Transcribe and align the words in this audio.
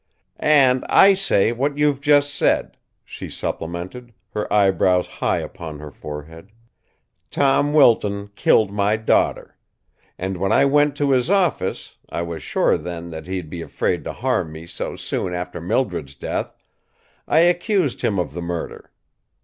"And 0.39 0.83
I 0.89 1.13
say 1.13 1.51
what 1.51 1.77
you've 1.77 2.01
just 2.01 2.33
said!" 2.33 2.75
she 3.05 3.29
supplemented, 3.29 4.15
her 4.31 4.51
eyebrows 4.51 5.05
high 5.05 5.37
upon 5.37 5.77
her 5.77 5.91
forehead. 5.91 6.51
"Tom 7.29 7.71
Wilton 7.71 8.31
killed 8.35 8.71
my 8.71 8.97
daughter. 8.97 9.55
And, 10.17 10.37
when 10.37 10.51
I 10.51 10.65
went 10.65 10.95
to 10.95 11.11
his 11.11 11.29
office 11.29 11.97
I 12.09 12.23
was 12.23 12.41
sure 12.41 12.79
then 12.79 13.11
that 13.11 13.27
he'd 13.27 13.47
be 13.51 13.61
afraid 13.61 14.03
to 14.05 14.13
harm 14.13 14.51
me 14.51 14.65
so 14.65 14.95
soon 14.95 15.35
after 15.35 15.61
Mildred's 15.61 16.15
death 16.15 16.55
I 17.27 17.41
accused 17.41 18.01
him 18.01 18.17
of 18.17 18.33
the 18.33 18.41
murder. 18.41 18.91